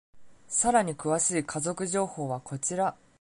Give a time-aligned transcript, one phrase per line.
[0.47, 2.97] さらに詳しい家族情報はこちら。